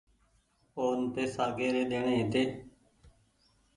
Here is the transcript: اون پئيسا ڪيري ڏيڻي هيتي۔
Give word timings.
اون 0.77 0.97
پئيسا 1.13 1.45
ڪيري 1.57 1.83
ڏيڻي 1.91 2.13
هيتي۔ 2.19 2.43